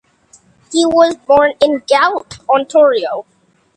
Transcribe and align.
He 0.71 0.83
was 0.83 1.15
born 1.27 1.53
in 1.63 1.83
Galt, 1.87 2.39
Ontario. 2.49 3.27